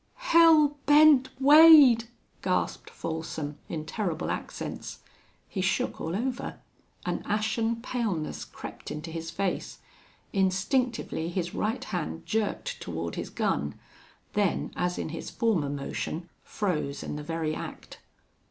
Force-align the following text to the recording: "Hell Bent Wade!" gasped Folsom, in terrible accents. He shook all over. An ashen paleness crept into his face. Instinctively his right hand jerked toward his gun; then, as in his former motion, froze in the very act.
"Hell 0.15 0.79
Bent 0.87 1.29
Wade!" 1.39 2.05
gasped 2.41 2.89
Folsom, 2.89 3.59
in 3.69 3.85
terrible 3.85 4.31
accents. 4.31 5.01
He 5.47 5.61
shook 5.61 6.01
all 6.01 6.15
over. 6.15 6.57
An 7.05 7.21
ashen 7.23 7.75
paleness 7.83 8.43
crept 8.43 8.89
into 8.89 9.11
his 9.11 9.29
face. 9.29 9.77
Instinctively 10.33 11.29
his 11.29 11.53
right 11.53 11.83
hand 11.83 12.25
jerked 12.25 12.81
toward 12.81 13.13
his 13.13 13.29
gun; 13.29 13.75
then, 14.33 14.71
as 14.75 14.97
in 14.97 15.09
his 15.09 15.29
former 15.29 15.69
motion, 15.69 16.27
froze 16.43 17.03
in 17.03 17.15
the 17.15 17.21
very 17.21 17.53
act. 17.53 17.99